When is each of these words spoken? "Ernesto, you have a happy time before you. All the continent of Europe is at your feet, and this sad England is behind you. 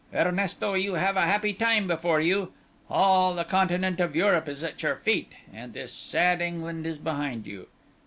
"Ernesto, 0.15 0.73
you 0.73 0.95
have 0.95 1.15
a 1.15 1.27
happy 1.27 1.53
time 1.53 1.85
before 1.85 2.19
you. 2.19 2.51
All 2.89 3.35
the 3.35 3.43
continent 3.43 3.99
of 3.99 4.15
Europe 4.15 4.49
is 4.49 4.63
at 4.63 4.81
your 4.81 4.95
feet, 4.95 5.33
and 5.53 5.73
this 5.73 5.93
sad 5.93 6.41
England 6.41 6.87
is 6.87 6.97
behind 6.97 7.45
you. 7.45 7.67